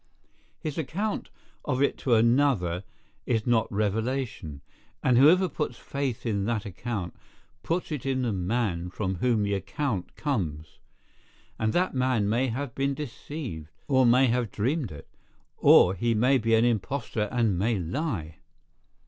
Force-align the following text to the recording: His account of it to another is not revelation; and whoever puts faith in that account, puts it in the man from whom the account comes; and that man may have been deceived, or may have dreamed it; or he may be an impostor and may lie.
His 0.59 0.79
account 0.79 1.29
of 1.63 1.79
it 1.79 1.95
to 1.99 2.15
another 2.15 2.83
is 3.27 3.45
not 3.45 3.71
revelation; 3.71 4.61
and 5.03 5.15
whoever 5.15 5.47
puts 5.47 5.77
faith 5.77 6.25
in 6.25 6.45
that 6.45 6.65
account, 6.65 7.13
puts 7.61 7.91
it 7.91 8.03
in 8.03 8.23
the 8.23 8.33
man 8.33 8.89
from 8.89 9.17
whom 9.17 9.43
the 9.43 9.53
account 9.53 10.15
comes; 10.15 10.79
and 11.59 11.71
that 11.73 11.93
man 11.93 12.27
may 12.27 12.47
have 12.47 12.73
been 12.73 12.95
deceived, 12.95 13.69
or 13.87 14.07
may 14.07 14.25
have 14.25 14.49
dreamed 14.49 14.91
it; 14.91 15.07
or 15.59 15.93
he 15.93 16.15
may 16.15 16.39
be 16.39 16.55
an 16.55 16.65
impostor 16.65 17.29
and 17.31 17.59
may 17.59 17.77
lie. 17.77 18.37